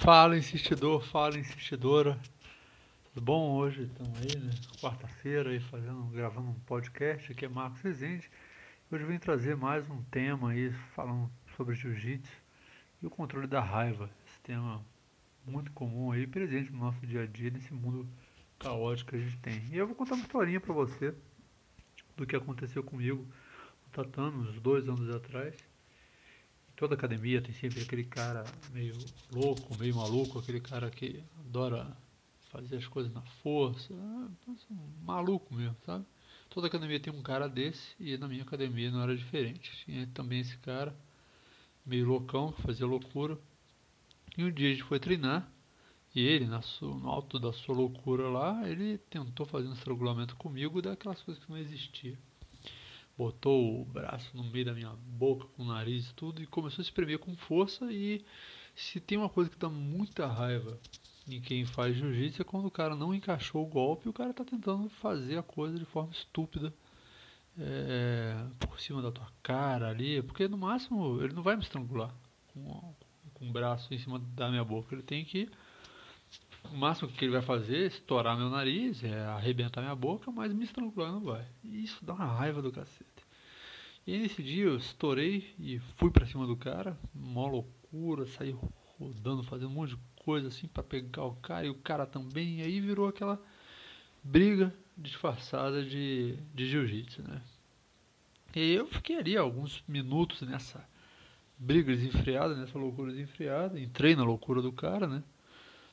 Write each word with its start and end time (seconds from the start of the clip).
Fala 0.00 0.34
insistidor, 0.34 1.02
fala 1.02 1.38
insistidora. 1.38 2.18
Tudo 3.12 3.22
bom? 3.22 3.52
Hoje 3.56 3.82
estamos 3.82 4.18
aí, 4.18 4.40
né? 4.40 4.50
Quarta-feira 4.80 5.50
aí 5.50 5.60
fazendo, 5.60 6.04
gravando 6.06 6.48
um 6.48 6.58
podcast 6.60 7.30
aqui 7.30 7.44
é 7.44 7.48
Marcos 7.48 7.82
Rezende. 7.82 8.30
Hoje 8.90 9.04
eu 9.04 9.06
vim 9.06 9.18
trazer 9.18 9.54
mais 9.58 9.86
um 9.90 10.02
tema 10.04 10.52
aí 10.52 10.72
falando 10.94 11.30
sobre 11.54 11.74
jiu-jitsu 11.74 12.32
e 13.02 13.06
o 13.06 13.10
controle 13.10 13.46
da 13.46 13.60
raiva. 13.60 14.08
Esse 14.26 14.40
tema 14.40 14.82
muito 15.46 15.70
comum 15.72 16.12
aí, 16.12 16.26
presente 16.26 16.72
no 16.72 16.78
nosso 16.78 17.06
dia 17.06 17.24
a 17.24 17.26
dia, 17.26 17.50
nesse 17.50 17.74
mundo 17.74 18.08
caótico 18.58 19.10
que 19.10 19.16
a 19.16 19.20
gente 19.20 19.36
tem. 19.36 19.62
E 19.70 19.76
eu 19.76 19.86
vou 19.86 19.94
contar 19.94 20.14
uma 20.14 20.22
historinha 20.22 20.60
para 20.62 20.72
você 20.72 21.14
do 22.16 22.26
que 22.26 22.34
aconteceu 22.34 22.82
comigo 22.82 23.28
no 23.84 23.92
tatame 23.92 24.48
uns 24.48 24.58
dois 24.60 24.88
anos 24.88 25.14
atrás 25.14 25.54
toda 26.80 26.94
academia 26.94 27.42
tem 27.42 27.52
sempre 27.52 27.82
aquele 27.82 28.04
cara 28.04 28.42
meio 28.72 28.96
louco, 29.30 29.76
meio 29.78 29.94
maluco, 29.94 30.38
aquele 30.38 30.60
cara 30.60 30.90
que 30.90 31.22
adora 31.40 31.94
fazer 32.50 32.76
as 32.76 32.86
coisas 32.86 33.12
na 33.12 33.20
força, 33.20 33.92
um 33.92 35.04
maluco 35.04 35.54
mesmo, 35.54 35.76
sabe? 35.84 36.06
Toda 36.48 36.68
academia 36.68 36.98
tem 36.98 37.12
um 37.12 37.20
cara 37.20 37.50
desse 37.50 37.94
e 38.00 38.16
na 38.16 38.26
minha 38.26 38.42
academia 38.42 38.90
não 38.90 39.02
era 39.02 39.14
diferente. 39.14 39.70
Tinha 39.84 40.06
também 40.14 40.40
esse 40.40 40.56
cara 40.56 40.96
meio 41.84 42.06
loucão 42.06 42.50
que 42.50 42.62
fazia 42.62 42.86
loucura. 42.86 43.38
E 44.38 44.42
um 44.42 44.50
dia 44.50 44.68
a 44.68 44.72
gente 44.72 44.82
foi 44.84 44.98
treinar 44.98 45.52
e 46.14 46.20
ele, 46.22 46.46
no 46.46 47.08
alto 47.10 47.38
da 47.38 47.52
sua 47.52 47.74
loucura 47.74 48.26
lá, 48.30 48.66
ele 48.66 48.96
tentou 49.10 49.44
fazer 49.44 49.68
um 49.68 49.74
estrangulamento 49.74 50.34
comigo 50.34 50.80
daquelas 50.80 51.20
coisas 51.20 51.44
que 51.44 51.50
não 51.50 51.58
existiam 51.58 52.16
botou 53.20 53.82
o 53.82 53.84
braço 53.84 54.34
no 54.34 54.42
meio 54.44 54.64
da 54.64 54.72
minha 54.72 54.94
boca, 55.06 55.46
com 55.54 55.62
o 55.62 55.66
nariz 55.66 56.08
e 56.08 56.14
tudo, 56.14 56.42
e 56.42 56.46
começou 56.46 56.80
a 56.80 56.84
espremer 56.84 57.18
com 57.18 57.36
força. 57.36 57.92
E 57.92 58.24
se 58.74 58.98
tem 58.98 59.18
uma 59.18 59.28
coisa 59.28 59.50
que 59.50 59.58
dá 59.58 59.68
muita 59.68 60.26
raiva 60.26 60.80
em 61.28 61.38
quem 61.38 61.66
faz 61.66 61.94
jiu-jitsu 61.94 62.40
é 62.40 62.44
quando 62.46 62.64
o 62.64 62.70
cara 62.70 62.96
não 62.96 63.14
encaixou 63.14 63.62
o 63.62 63.68
golpe 63.68 64.06
e 64.06 64.08
o 64.08 64.12
cara 64.12 64.32
tá 64.32 64.42
tentando 64.42 64.88
fazer 64.88 65.36
a 65.36 65.42
coisa 65.42 65.78
de 65.78 65.84
forma 65.84 66.10
estúpida. 66.12 66.72
É, 67.58 68.42
por 68.58 68.80
cima 68.80 69.02
da 69.02 69.12
tua 69.12 69.26
cara 69.42 69.90
ali, 69.90 70.22
porque 70.22 70.48
no 70.48 70.56
máximo 70.56 71.22
ele 71.22 71.34
não 71.34 71.42
vai 71.42 71.56
me 71.56 71.62
estrangular 71.62 72.14
com, 72.54 72.94
com 73.34 73.48
o 73.50 73.52
braço 73.52 73.92
em 73.92 73.98
cima 73.98 74.18
da 74.34 74.48
minha 74.48 74.64
boca, 74.64 74.94
ele 74.94 75.02
tem 75.02 75.26
que 75.26 75.50
o 76.72 76.76
máximo 76.76 77.10
que 77.10 77.24
ele 77.24 77.32
vai 77.32 77.42
fazer 77.42 77.84
é 77.84 77.86
estourar 77.86 78.36
meu 78.36 78.48
nariz, 78.48 79.02
é 79.02 79.26
arrebentar 79.26 79.80
minha 79.80 79.94
boca, 79.94 80.30
mas 80.30 80.52
me 80.52 80.64
estrangular 80.64 81.12
não 81.12 81.20
vai. 81.20 81.46
Isso 81.64 82.04
dá 82.04 82.14
uma 82.14 82.26
raiva 82.26 82.62
do 82.62 82.70
cacete. 82.72 83.26
E 84.06 84.18
nesse 84.18 84.42
dia 84.42 84.64
eu 84.64 84.76
estourei 84.76 85.54
e 85.58 85.78
fui 85.96 86.10
pra 86.10 86.26
cima 86.26 86.46
do 86.46 86.56
cara, 86.56 86.98
uma 87.14 87.46
loucura, 87.46 88.26
saí 88.26 88.56
rodando, 88.98 89.42
fazendo 89.42 89.68
um 89.70 89.74
monte 89.74 89.90
de 89.90 89.98
coisa 90.16 90.48
assim 90.48 90.66
para 90.68 90.82
pegar 90.82 91.24
o 91.24 91.34
cara 91.36 91.66
e 91.66 91.70
o 91.70 91.74
cara 91.74 92.06
também. 92.06 92.60
E 92.60 92.62
aí 92.62 92.80
virou 92.80 93.08
aquela 93.08 93.40
briga 94.22 94.74
disfarçada 94.96 95.84
de, 95.84 96.36
de 96.54 96.66
jiu-jitsu, 96.66 97.22
né? 97.22 97.42
E 98.54 98.72
eu 98.72 98.86
fiquei 98.86 99.16
ali 99.16 99.36
alguns 99.36 99.82
minutos 99.86 100.42
nessa 100.42 100.84
briga 101.56 101.94
desenfreada, 101.94 102.54
nessa 102.54 102.78
loucura 102.78 103.12
desenfreada, 103.12 103.78
entrei 103.78 104.16
na 104.16 104.24
loucura 104.24 104.60
do 104.60 104.72
cara, 104.72 105.06
né? 105.06 105.22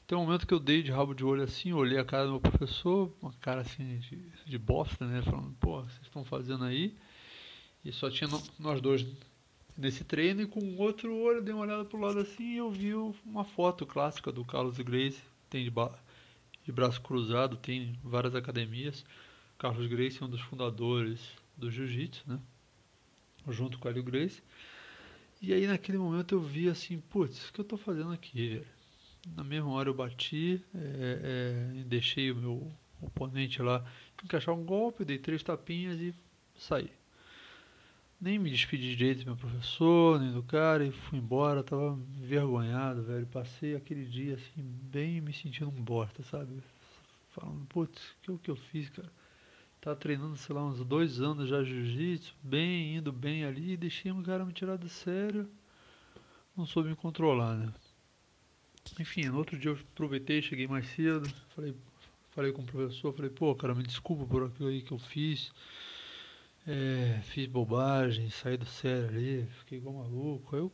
Tem 0.07 0.17
um 0.17 0.21
momento 0.21 0.47
que 0.47 0.53
eu 0.53 0.59
dei 0.59 0.81
de 0.81 0.89
rabo 0.89 1.13
de 1.13 1.25
olho 1.25 1.43
assim, 1.43 1.73
olhei 1.73 1.99
a 1.99 2.05
cara 2.05 2.23
do 2.23 2.31
meu 2.31 2.39
professor, 2.39 3.13
uma 3.21 3.33
cara 3.41 3.59
assim 3.59 3.99
de, 3.99 4.15
de 4.45 4.57
bosta, 4.57 5.05
né? 5.05 5.21
Falando, 5.21 5.53
pô, 5.59 5.81
vocês 5.81 5.99
estão 6.01 6.23
fazendo 6.23 6.63
aí? 6.63 6.95
E 7.83 7.91
só 7.91 8.09
tinha 8.09 8.29
nós 8.57 8.79
dois 8.79 9.05
nesse 9.77 10.05
treino 10.05 10.41
e 10.41 10.47
com 10.47 10.61
o 10.61 10.77
outro 10.77 11.13
olho 11.13 11.41
dei 11.41 11.53
uma 11.53 11.63
olhada 11.63 11.83
pro 11.83 11.99
lado 11.99 12.19
assim 12.19 12.53
e 12.53 12.57
eu 12.57 12.71
vi 12.71 12.93
uma 13.25 13.43
foto 13.43 13.85
clássica 13.85 14.31
do 14.31 14.45
Carlos 14.45 14.77
Grace, 14.77 15.21
tem 15.49 15.65
de, 15.65 15.73
de 16.63 16.71
braço 16.71 17.01
cruzado, 17.01 17.57
tem 17.57 17.99
várias 18.01 18.33
academias. 18.33 19.03
Carlos 19.59 19.87
Grace 19.87 20.23
é 20.23 20.25
um 20.25 20.29
dos 20.29 20.41
fundadores 20.41 21.19
do 21.57 21.69
Jiu-Jitsu, 21.69 22.23
né? 22.25 22.39
Junto 23.49 23.77
com 23.77 23.89
o 23.89 23.91
Hélio 23.91 24.03
Grace. 24.03 24.41
E 25.41 25.53
aí 25.53 25.67
naquele 25.67 25.97
momento 25.97 26.33
eu 26.33 26.39
vi 26.39 26.69
assim, 26.69 26.97
putz, 26.97 27.49
o 27.49 27.53
que 27.53 27.59
eu 27.59 27.65
tô 27.65 27.75
fazendo 27.75 28.13
aqui, 28.13 28.49
velho? 28.51 28.76
Na 29.35 29.43
mesma 29.43 29.69
hora 29.71 29.89
eu 29.89 29.93
bati, 29.93 30.63
é, 30.73 31.77
é, 31.77 31.83
deixei 31.83 32.31
o 32.31 32.35
meu 32.35 32.71
oponente 33.01 33.61
lá 33.61 33.85
encaixar 34.23 34.55
um 34.55 34.63
golpe, 34.63 35.05
dei 35.05 35.17
três 35.17 35.43
tapinhas 35.43 35.99
e 35.99 36.13
saí. 36.57 36.91
Nem 38.19 38.39
me 38.39 38.49
despedi 38.49 38.95
direito 38.95 39.19
do 39.19 39.25
meu 39.27 39.35
professor, 39.35 40.19
nem 40.19 40.33
do 40.33 40.41
cara, 40.41 40.83
e 40.83 40.91
fui 40.91 41.19
embora, 41.19 41.63
tava 41.63 41.99
envergonhado, 42.17 43.03
velho. 43.03 43.27
Passei 43.27 43.75
aquele 43.75 44.05
dia 44.05 44.35
assim, 44.35 44.63
bem 44.63 45.21
me 45.21 45.31
sentindo 45.31 45.69
um 45.69 45.83
bosta, 45.83 46.23
sabe? 46.23 46.63
Falando, 47.29 47.63
putz, 47.67 48.01
é 48.27 48.31
o 48.31 48.39
que 48.39 48.49
eu 48.49 48.55
fiz, 48.55 48.89
cara? 48.89 49.11
Tava 49.79 49.95
treinando, 49.95 50.35
sei 50.35 50.55
lá, 50.55 50.65
uns 50.65 50.83
dois 50.83 51.21
anos 51.21 51.47
já 51.47 51.63
jiu-jitsu, 51.63 52.33
bem, 52.41 52.95
indo 52.95 53.11
bem 53.11 53.45
ali, 53.45 53.73
e 53.73 53.77
deixei 53.77 54.11
um 54.11 54.23
cara 54.23 54.43
me 54.43 54.51
tirar 54.51 54.77
do 54.77 54.89
sério. 54.89 55.47
Não 56.55 56.65
soube 56.65 56.89
me 56.89 56.95
controlar, 56.95 57.55
né? 57.55 57.71
Enfim, 58.99 59.25
no 59.25 59.37
outro 59.37 59.57
dia 59.57 59.71
eu 59.71 59.79
aproveitei, 59.93 60.41
cheguei 60.41 60.67
mais 60.67 60.87
cedo, 60.89 61.29
falei, 61.55 61.75
falei 62.31 62.51
com 62.51 62.61
o 62.61 62.65
professor, 62.65 63.13
falei, 63.13 63.29
pô, 63.29 63.53
cara, 63.55 63.75
me 63.75 63.83
desculpa 63.83 64.25
por 64.25 64.43
aquilo 64.43 64.69
aí 64.69 64.81
que 64.81 64.91
eu 64.91 64.99
fiz. 64.99 65.51
É, 66.65 67.21
fiz 67.23 67.47
bobagem, 67.47 68.29
saí 68.29 68.57
do 68.57 68.65
sério 68.65 69.07
ali, 69.07 69.47
fiquei 69.59 69.77
igual 69.77 69.95
maluco. 69.95 70.55
Aí 70.55 70.61
eu, 70.61 70.71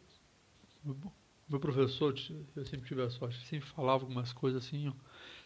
meu 1.48 1.60
professor, 1.60 2.16
eu 2.56 2.66
sempre 2.66 2.88
tive 2.88 3.04
a 3.04 3.10
sorte, 3.10 3.46
sempre 3.46 3.70
falava 3.70 4.04
algumas 4.04 4.34
coisas 4.34 4.66
assim, 4.66 4.88
ó, 4.88 4.94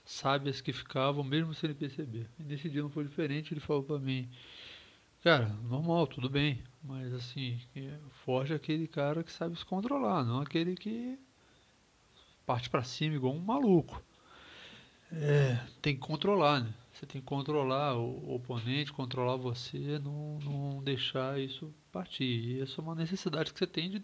sábias 0.06 0.62
que 0.62 0.72
ficavam, 0.72 1.24
mesmo 1.24 1.54
sem 1.54 1.70
ele 1.70 1.78
perceber. 1.78 2.30
E 2.40 2.44
nesse 2.44 2.70
dia 2.70 2.82
não 2.82 2.90
foi 2.90 3.04
diferente, 3.04 3.54
ele 3.54 3.60
falou 3.60 3.84
pra 3.84 4.00
mim, 4.00 4.30
cara, 5.22 5.50
normal, 5.68 6.08
tudo 6.08 6.30
bem, 6.30 6.64
mas 6.82 7.14
assim, 7.14 7.60
foge 8.24 8.54
aquele 8.54 8.88
cara 8.88 9.24
que 9.24 9.32
sabe 9.34 9.58
se 9.58 9.66
controlar, 9.66 10.24
não 10.24 10.40
aquele 10.40 10.76
que 10.76 11.20
parte 12.48 12.70
para 12.70 12.82
cima 12.82 13.14
igual 13.14 13.36
um 13.36 13.42
maluco. 13.42 14.02
É, 15.12 15.60
tem 15.82 15.94
que 15.94 16.00
controlar, 16.00 16.62
né? 16.62 16.74
Você 16.94 17.06
tem 17.06 17.22
que 17.22 17.28
controlar 17.28 17.96
o 17.98 18.34
oponente, 18.34 18.92
controlar 18.92 19.36
você, 19.36 20.00
não, 20.00 20.40
não 20.40 20.84
deixar 20.84 21.40
isso 21.40 21.72
partir. 21.92 22.24
E 22.24 22.62
essa 22.62 22.80
é 22.80 22.84
uma 22.84 22.96
necessidade 22.96 23.52
que 23.52 23.60
você 23.60 23.68
tem 23.68 23.90
de 23.90 24.04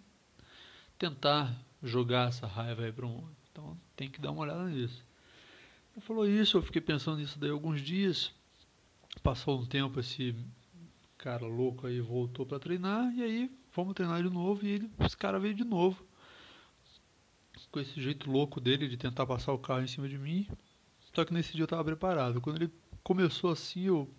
tentar 0.99 1.55
jogar 1.81 2.27
essa 2.27 2.45
raiva 2.45 2.83
aí 2.83 2.91
para 2.91 3.07
mundo. 3.07 3.35
Então 3.49 3.77
tem 3.95 4.09
que 4.09 4.19
dar 4.19 4.31
uma 4.31 4.41
olhada 4.41 4.65
nisso. 4.65 5.03
Ele 5.95 6.05
falou 6.05 6.27
isso, 6.27 6.57
eu 6.57 6.61
fiquei 6.61 6.81
pensando 6.81 7.17
nisso 7.17 7.39
daí 7.39 7.49
alguns 7.49 7.81
dias. 7.81 8.31
Passou 9.23 9.61
um 9.61 9.65
tempo, 9.65 9.99
esse 10.01 10.35
cara 11.17 11.45
louco 11.45 11.87
aí 11.87 12.01
voltou 12.01 12.45
para 12.45 12.59
treinar, 12.59 13.13
e 13.15 13.23
aí 13.23 13.51
vamos 13.73 13.93
treinar 13.93 14.21
de 14.21 14.29
novo, 14.29 14.65
e 14.65 14.69
ele, 14.69 14.91
esse 14.99 15.15
cara 15.15 15.39
veio 15.39 15.53
de 15.53 15.63
novo 15.63 16.03
com 17.71 17.79
esse 17.79 18.01
jeito 18.01 18.29
louco 18.29 18.59
dele 18.59 18.87
de 18.87 18.97
tentar 18.97 19.25
passar 19.25 19.53
o 19.53 19.57
carro 19.57 19.81
em 19.81 19.87
cima 19.87 20.07
de 20.07 20.17
mim. 20.17 20.47
Só 21.13 21.23
que 21.23 21.33
nesse 21.33 21.53
dia 21.53 21.61
eu 21.61 21.65
estava 21.65 21.83
preparado. 21.83 22.41
Quando 22.41 22.61
ele 22.61 22.71
começou 23.03 23.51
assim, 23.51 23.83
eu 23.83 24.09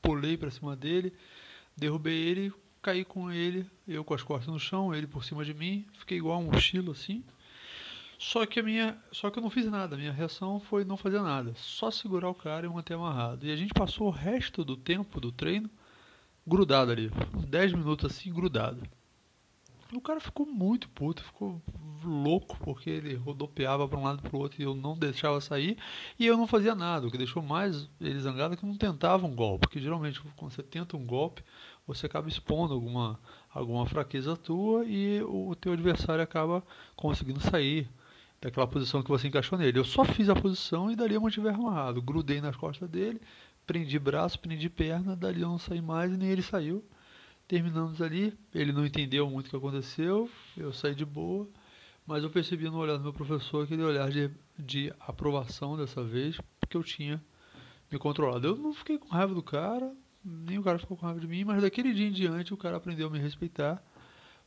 pulei 0.00 0.36
para 0.36 0.50
cima 0.50 0.76
dele, 0.76 1.12
derrubei 1.76 2.16
ele, 2.16 2.52
caí 2.82 3.04
com 3.04 3.30
ele, 3.30 3.66
eu 3.88 4.04
com 4.04 4.14
as 4.14 4.22
costas 4.22 4.52
no 4.52 4.60
chão, 4.60 4.94
ele 4.94 5.06
por 5.06 5.24
cima 5.24 5.44
de 5.44 5.54
mim, 5.54 5.86
fiquei 5.98 6.18
igual 6.18 6.38
um 6.40 6.50
mochilo 6.50 6.92
assim. 6.92 7.24
Só 8.18 8.46
que 8.46 8.60
a 8.60 8.62
minha, 8.62 8.96
só 9.10 9.30
que 9.30 9.38
eu 9.38 9.42
não 9.42 9.50
fiz 9.50 9.66
nada, 9.66 9.96
a 9.96 9.98
minha 9.98 10.12
reação 10.12 10.60
foi 10.60 10.84
não 10.84 10.96
fazer 10.96 11.20
nada, 11.20 11.52
só 11.56 11.90
segurar 11.90 12.28
o 12.28 12.34
cara 12.34 12.66
e 12.66 12.68
manter 12.68 12.94
amarrado. 12.94 13.46
E 13.46 13.50
a 13.50 13.56
gente 13.56 13.74
passou 13.74 14.06
o 14.06 14.10
resto 14.10 14.64
do 14.64 14.76
tempo 14.76 15.20
do 15.20 15.32
treino 15.32 15.68
grudado 16.46 16.92
ali, 16.92 17.10
10 17.48 17.72
minutos 17.72 18.12
assim 18.12 18.32
grudado. 18.32 18.82
O 19.96 20.00
cara 20.00 20.20
ficou 20.20 20.44
muito 20.44 20.88
puto, 20.88 21.22
ficou 21.22 21.62
louco, 22.04 22.58
porque 22.60 22.90
ele 22.90 23.14
rodopiava 23.14 23.88
para 23.88 23.98
um 23.98 24.04
lado 24.04 24.22
para 24.22 24.36
o 24.36 24.40
outro 24.40 24.60
e 24.60 24.64
eu 24.64 24.74
não 24.74 24.98
deixava 24.98 25.40
sair 25.40 25.78
e 26.18 26.26
eu 26.26 26.36
não 26.36 26.46
fazia 26.46 26.74
nada. 26.74 27.06
O 27.06 27.10
que 27.10 27.16
deixou 27.16 27.42
mais 27.42 27.88
ele 28.00 28.18
zangado 28.18 28.54
é 28.54 28.56
que 28.56 28.66
não 28.66 28.76
tentava 28.76 29.26
um 29.26 29.34
golpe, 29.34 29.66
porque 29.66 29.80
geralmente 29.80 30.20
quando 30.36 30.52
você 30.52 30.62
tenta 30.62 30.96
um 30.96 31.06
golpe, 31.06 31.42
você 31.86 32.06
acaba 32.06 32.28
expondo 32.28 32.74
alguma, 32.74 33.20
alguma 33.50 33.86
fraqueza 33.86 34.36
tua 34.36 34.84
e 34.84 35.22
o 35.22 35.54
teu 35.54 35.72
adversário 35.72 36.22
acaba 36.22 36.62
conseguindo 36.96 37.40
sair 37.40 37.88
daquela 38.40 38.66
posição 38.66 39.02
que 39.02 39.08
você 39.08 39.28
encaixou 39.28 39.58
nele. 39.58 39.78
Eu 39.78 39.84
só 39.84 40.04
fiz 40.04 40.28
a 40.28 40.34
posição 40.34 40.90
e 40.90 40.96
dali 40.96 41.14
eu 41.14 41.20
mantive 41.20 41.48
amarrado. 41.48 42.02
Grudei 42.02 42.40
nas 42.40 42.56
costas 42.56 42.88
dele, 42.90 43.20
prendi 43.66 43.98
braço, 43.98 44.38
prendi 44.38 44.68
perna, 44.68 45.16
dali 45.16 45.40
eu 45.40 45.48
não 45.48 45.58
saí 45.58 45.80
mais 45.80 46.12
e 46.12 46.16
nem 46.16 46.28
ele 46.28 46.42
saiu. 46.42 46.84
Terminamos 47.46 48.00
ali, 48.00 48.32
ele 48.54 48.72
não 48.72 48.86
entendeu 48.86 49.28
muito 49.28 49.48
o 49.48 49.50
que 49.50 49.56
aconteceu, 49.56 50.30
eu 50.56 50.72
saí 50.72 50.94
de 50.94 51.04
boa, 51.04 51.46
mas 52.06 52.22
eu 52.22 52.30
percebi 52.30 52.64
no 52.64 52.78
olhar 52.78 52.96
do 52.96 53.02
meu 53.02 53.12
professor 53.12 53.64
aquele 53.64 53.82
olhar 53.82 54.10
de, 54.10 54.30
de 54.58 54.90
aprovação 54.98 55.76
dessa 55.76 56.02
vez, 56.02 56.38
porque 56.58 56.76
eu 56.76 56.82
tinha 56.82 57.22
me 57.92 57.98
controlado. 57.98 58.46
Eu 58.46 58.56
não 58.56 58.72
fiquei 58.72 58.98
com 58.98 59.08
raiva 59.08 59.34
do 59.34 59.42
cara, 59.42 59.94
nem 60.24 60.58
o 60.58 60.62
cara 60.62 60.78
ficou 60.78 60.96
com 60.96 61.04
raiva 61.04 61.20
de 61.20 61.28
mim, 61.28 61.44
mas 61.44 61.60
daquele 61.60 61.92
dia 61.92 62.08
em 62.08 62.12
diante 62.12 62.54
o 62.54 62.56
cara 62.56 62.78
aprendeu 62.78 63.08
a 63.08 63.10
me 63.10 63.18
respeitar, 63.18 63.82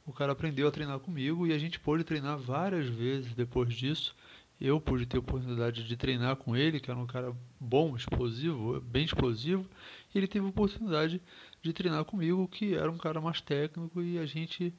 o 0.04 0.12
cara 0.12 0.32
aprendeu 0.32 0.68
a 0.68 0.72
treinar 0.72 1.00
comigo 1.00 1.46
e 1.46 1.54
a 1.54 1.58
gente 1.60 1.80
pôde 1.80 2.04
treinar 2.04 2.38
várias 2.38 2.88
vezes 2.88 3.34
depois 3.36 3.74
disso. 3.74 4.16
Eu 4.60 4.82
pude 4.82 5.06
ter 5.06 5.18
a 5.18 5.20
oportunidade 5.20 5.84
de 5.84 5.96
treinar 5.96 6.36
com 6.38 6.56
ele, 6.56 6.80
que 6.80 6.90
era 6.90 7.00
um 7.00 7.06
cara 7.06 7.32
bom, 7.60 7.96
explosivo, 7.96 8.82
bem 8.82 9.06
explosivo, 9.06 9.64
e 10.14 10.18
ele 10.18 10.26
teve 10.26 10.48
a 10.48 10.50
oportunidade 10.50 11.22
de 11.68 11.74
treinar 11.74 12.06
comigo, 12.06 12.48
que 12.48 12.74
era 12.74 12.90
um 12.90 12.98
cara 12.98 13.20
mais 13.20 13.42
técnico, 13.42 14.02
e 14.02 14.18
a 14.18 14.26
gente 14.26 14.74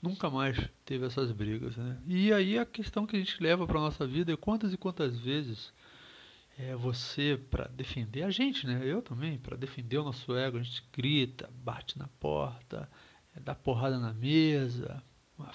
nunca 0.00 0.28
mais 0.28 0.58
teve 0.84 1.06
essas 1.06 1.32
brigas. 1.32 1.76
Né? 1.76 1.98
E 2.06 2.32
aí 2.32 2.58
a 2.58 2.66
questão 2.66 3.06
que 3.06 3.16
a 3.16 3.18
gente 3.18 3.42
leva 3.42 3.66
para 3.66 3.80
nossa 3.80 4.06
vida 4.06 4.32
é 4.32 4.36
quantas 4.36 4.72
e 4.72 4.76
quantas 4.76 5.18
vezes 5.18 5.72
é 6.58 6.76
você, 6.76 7.40
para 7.50 7.66
defender 7.68 8.22
a 8.22 8.30
gente, 8.30 8.66
né? 8.66 8.80
eu 8.84 9.02
também, 9.02 9.38
para 9.38 9.56
defender 9.56 9.98
o 9.98 10.04
nosso 10.04 10.36
ego, 10.36 10.58
a 10.58 10.62
gente 10.62 10.84
grita, 10.92 11.50
bate 11.64 11.98
na 11.98 12.06
porta, 12.20 12.88
é, 13.34 13.40
dá 13.40 13.54
porrada 13.54 13.98
na 13.98 14.12
mesa, 14.12 15.02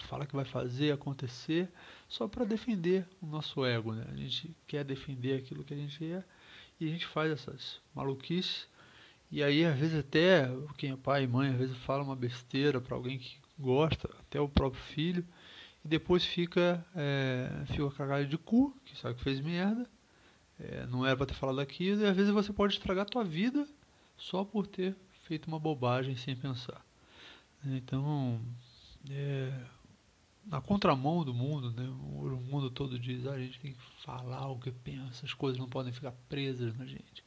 fala 0.09 0.25
que 0.25 0.35
vai 0.35 0.45
fazer 0.45 0.91
acontecer 0.91 1.69
só 2.07 2.27
para 2.27 2.43
defender 2.43 3.07
o 3.21 3.25
nosso 3.25 3.65
ego, 3.65 3.93
né? 3.93 4.05
A 4.11 4.15
gente 4.15 4.53
quer 4.67 4.83
defender 4.83 5.37
aquilo 5.37 5.63
que 5.63 5.73
a 5.73 5.77
gente 5.77 6.03
é 6.03 6.23
e 6.79 6.87
a 6.87 6.91
gente 6.91 7.05
faz 7.07 7.31
essas 7.31 7.79
maluquices. 7.93 8.67
E 9.31 9.43
aí, 9.43 9.63
às 9.63 9.77
vezes, 9.77 9.99
até 9.99 10.49
quem 10.77 10.91
é 10.91 10.95
pai 10.95 11.23
e 11.23 11.27
mãe, 11.27 11.49
às 11.49 11.57
vezes 11.57 11.77
fala 11.77 12.03
uma 12.03 12.15
besteira 12.15 12.81
para 12.81 12.95
alguém 12.95 13.19
que 13.19 13.37
gosta, 13.57 14.09
até 14.19 14.39
o 14.39 14.49
próprio 14.49 14.81
filho, 14.81 15.25
e 15.85 15.87
depois 15.87 16.25
fica, 16.25 16.83
é, 16.95 17.63
fica 17.67 17.89
cagado 17.91 18.25
de 18.25 18.37
cu, 18.37 18.75
que 18.85 18.97
sabe 18.97 19.15
que 19.15 19.23
fez 19.23 19.39
merda, 19.39 19.87
é, 20.59 20.85
não 20.87 21.05
era 21.05 21.15
para 21.15 21.27
ter 21.27 21.35
falado 21.35 21.59
aquilo, 21.59 22.01
e 22.01 22.05
às 22.05 22.15
vezes 22.15 22.31
você 22.31 22.51
pode 22.51 22.73
estragar 22.73 23.03
a 23.03 23.09
tua 23.09 23.23
vida 23.23 23.67
só 24.17 24.43
por 24.43 24.65
ter 24.65 24.95
feito 25.23 25.47
uma 25.47 25.59
bobagem 25.59 26.15
sem 26.15 26.35
pensar. 26.35 26.83
Então, 27.63 28.41
é, 29.09 29.53
na 30.45 30.59
contramão 30.59 31.23
do 31.23 31.33
mundo, 31.33 31.71
né? 31.71 31.87
o 31.87 32.41
mundo 32.41 32.71
todo 32.71 32.97
diz, 32.97 33.27
ah, 33.27 33.33
a 33.33 33.39
gente 33.39 33.59
tem 33.59 33.73
que 33.73 33.79
falar 34.03 34.47
o 34.47 34.59
que 34.59 34.71
pensa, 34.71 35.25
as 35.25 35.33
coisas 35.33 35.59
não 35.59 35.69
podem 35.69 35.93
ficar 35.93 36.13
presas 36.27 36.75
na 36.75 36.85
gente. 36.85 37.23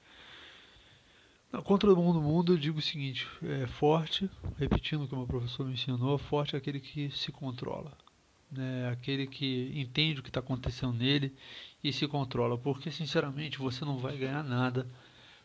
Na 1.52 1.60
contramão 1.60 2.14
do 2.14 2.22
mundo 2.22 2.54
eu 2.54 2.56
digo 2.56 2.78
o 2.78 2.82
seguinte, 2.82 3.28
é 3.43 3.66
forte, 3.66 4.31
repetindo 4.56 5.04
o 5.04 5.06
que 5.06 5.12
o 5.12 5.19
meu 5.19 5.26
professor 5.26 5.66
me 5.66 5.75
ensinou, 5.75 6.16
forte 6.16 6.54
é 6.54 6.58
aquele 6.58 6.81
que 6.81 7.10
se 7.10 7.31
controla, 7.31 7.93
né? 8.50 8.88
aquele 8.88 9.26
que 9.26 9.70
entende 9.75 10.20
o 10.20 10.22
que 10.22 10.31
está 10.31 10.40
acontecendo 10.40 10.94
nele 10.94 11.31
e 11.84 11.93
se 11.93 12.08
controla, 12.08 12.56
porque 12.56 12.90
sinceramente 12.90 13.58
você 13.58 13.84
não 13.84 13.99
vai 13.99 14.16
ganhar 14.16 14.43
nada 14.43 14.88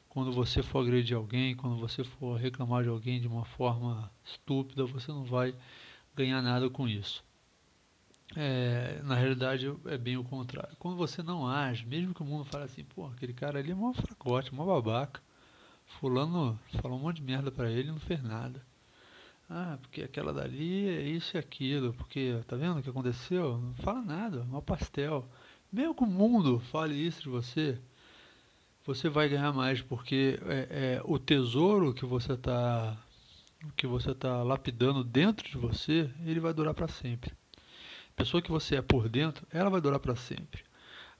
quando 0.07 0.31
você 0.31 0.63
for 0.63 0.79
agredir 0.79 1.17
alguém, 1.17 1.57
quando 1.57 1.75
você 1.75 2.05
for 2.05 2.39
reclamar 2.39 2.83
de 2.83 2.89
alguém 2.89 3.19
de 3.19 3.27
uma 3.27 3.43
forma 3.43 4.09
estúpida, 4.23 4.85
você 4.85 5.11
não 5.11 5.25
vai 5.25 5.53
ganhar 6.15 6.41
nada 6.41 6.69
com 6.69 6.87
isso. 6.87 7.21
É, 8.33 9.01
na 9.03 9.15
realidade 9.15 9.69
é 9.87 9.97
bem 9.97 10.15
o 10.15 10.23
contrário. 10.23 10.73
Quando 10.79 10.95
você 10.95 11.21
não 11.21 11.45
age, 11.45 11.85
mesmo 11.85 12.13
que 12.13 12.21
o 12.21 12.25
mundo 12.25 12.45
fale 12.45 12.63
assim, 12.63 12.85
pô, 12.85 13.07
aquele 13.07 13.33
cara 13.33 13.59
ali 13.59 13.71
é 13.71 13.75
mó 13.75 13.91
fracote, 13.91 14.55
mó 14.55 14.65
babaca. 14.65 15.26
Fulano 15.87 16.59
falou 16.81 16.97
um 16.97 17.01
monte 17.01 17.17
de 17.17 17.23
merda 17.23 17.51
para 17.51 17.71
ele 17.71 17.89
e 17.89 17.91
não 17.91 17.99
fez 17.99 18.21
nada. 18.21 18.61
Ah, 19.49 19.77
porque 19.81 20.01
aquela 20.01 20.33
dali 20.33 20.89
é 20.89 21.01
isso 21.01 21.35
e 21.35 21.39
aquilo, 21.39 21.93
porque 21.93 22.39
tá 22.47 22.55
vendo 22.55 22.79
o 22.79 22.83
que 22.83 22.89
aconteceu? 22.89 23.57
Não 23.57 23.73
fala 23.75 24.01
nada, 24.01 24.43
mó 24.43 24.61
pastel. 24.61 25.27
Mesmo 25.71 25.95
que 25.95 26.03
o 26.03 26.07
mundo 26.07 26.59
fale 26.71 26.93
isso 26.95 27.23
de 27.23 27.29
você, 27.29 27.79
você 28.85 29.09
vai 29.09 29.29
ganhar 29.29 29.53
mais, 29.53 29.81
porque 29.81 30.39
é, 30.45 30.97
é 30.97 31.01
o 31.05 31.17
tesouro 31.17 31.93
que 31.93 32.05
você 32.05 32.33
está 32.33 32.97
que 33.75 33.87
você 33.87 34.13
tá 34.13 34.43
lapidando 34.43 35.03
dentro 35.03 35.49
de 35.49 35.57
você, 35.57 36.11
ele 36.23 36.39
vai 36.39 36.53
durar 36.53 36.75
para 36.75 36.87
sempre 36.87 37.33
pessoa 38.17 38.41
que 38.41 38.49
você 38.49 38.77
é 38.77 38.81
por 38.81 39.07
dentro, 39.07 39.45
ela 39.51 39.69
vai 39.69 39.79
durar 39.79 39.99
para 39.99 40.15
sempre. 40.15 40.65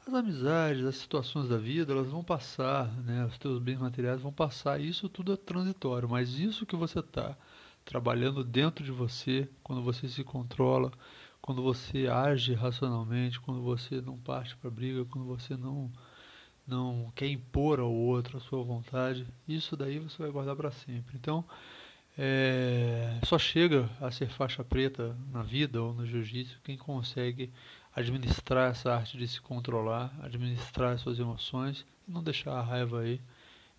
As 0.07 0.13
amizades, 0.13 0.85
as 0.85 0.95
situações 0.95 1.49
da 1.49 1.57
vida, 1.57 1.91
elas 1.91 2.07
vão 2.07 2.23
passar, 2.23 2.89
né? 3.03 3.25
Os 3.25 3.37
teus 3.37 3.59
bens 3.59 3.77
materiais 3.77 4.21
vão 4.21 4.31
passar. 4.31 4.79
Isso 4.79 5.09
tudo 5.09 5.33
é 5.33 5.35
transitório, 5.35 6.07
mas 6.07 6.39
isso 6.39 6.65
que 6.65 6.77
você 6.77 6.99
está 6.99 7.35
trabalhando 7.83 8.41
dentro 8.41 8.85
de 8.85 8.91
você, 8.91 9.49
quando 9.61 9.81
você 9.83 10.07
se 10.07 10.23
controla, 10.23 10.93
quando 11.41 11.61
você 11.61 12.07
age 12.07 12.53
racionalmente, 12.53 13.37
quando 13.41 13.61
você 13.61 13.99
não 13.99 14.17
parte 14.17 14.55
para 14.55 14.69
briga, 14.69 15.03
quando 15.03 15.27
você 15.27 15.57
não 15.57 15.91
não 16.65 17.11
quer 17.13 17.27
impor 17.27 17.79
ao 17.79 17.91
outro 17.91 18.37
a 18.37 18.41
sua 18.41 18.63
vontade, 18.63 19.27
isso 19.47 19.75
daí 19.75 19.99
você 19.99 20.21
vai 20.21 20.31
guardar 20.31 20.55
para 20.55 20.71
sempre. 20.71 21.17
Então, 21.17 21.43
é, 22.17 23.19
só 23.23 23.37
chega 23.37 23.89
a 24.01 24.09
ser 24.09 24.29
faixa 24.29 24.63
preta 24.63 25.15
na 25.31 25.43
vida 25.43 25.81
ou 25.81 25.93
no 25.93 26.05
jiu-jitsu 26.05 26.59
quem 26.63 26.77
consegue 26.77 27.51
administrar 27.97 28.69
essa 28.69 28.93
arte 28.93 29.17
de 29.17 29.27
se 29.27 29.41
controlar, 29.41 30.15
administrar 30.21 30.93
as 30.93 31.01
suas 31.01 31.17
emoções 31.17 31.83
e 32.07 32.11
não 32.11 32.21
deixar 32.21 32.51
a 32.51 32.61
raiva 32.61 33.01
aí 33.01 33.19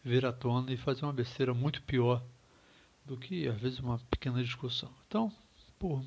vir 0.04 0.26
à 0.26 0.32
tona 0.32 0.72
e 0.72 0.76
fazer 0.76 1.04
uma 1.04 1.12
besteira 1.12 1.54
muito 1.54 1.80
pior 1.82 2.20
do 3.06 3.16
que 3.16 3.46
às 3.46 3.60
vezes 3.60 3.78
uma 3.78 4.00
pequena 4.10 4.42
discussão. 4.42 4.90
Então, 5.06 5.32
pô, 5.78 6.02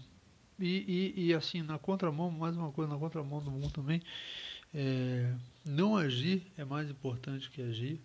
e, 0.59 1.13
e, 1.15 1.27
e 1.27 1.33
assim, 1.33 1.61
na 1.61 1.79
contramão, 1.79 2.29
mais 2.29 2.57
uma 2.57 2.69
coisa, 2.69 2.91
na 2.91 2.99
contramão 2.99 3.41
do 3.41 3.49
mundo 3.49 3.71
também, 3.71 4.01
é, 4.73 5.33
não 5.65 5.95
agir 5.95 6.45
é 6.57 6.65
mais 6.65 6.89
importante 6.89 7.49
que 7.49 7.61
agir 7.61 7.97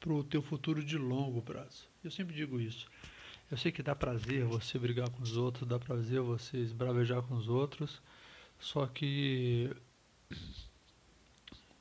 para 0.00 0.12
o 0.12 0.24
teu 0.24 0.40
futuro 0.40 0.82
de 0.82 0.96
longo 0.96 1.42
prazo. 1.42 1.84
Eu 2.02 2.10
sempre 2.10 2.34
digo 2.34 2.58
isso. 2.58 2.86
Eu 3.50 3.58
sei 3.58 3.70
que 3.70 3.82
dá 3.82 3.94
prazer 3.94 4.44
você 4.44 4.78
brigar 4.78 5.10
com 5.10 5.22
os 5.22 5.36
outros, 5.36 5.68
dá 5.68 5.78
prazer 5.78 6.22
você 6.22 6.56
esbravejar 6.56 7.20
com 7.22 7.34
os 7.34 7.46
outros, 7.46 8.00
só 8.58 8.86
que 8.86 9.74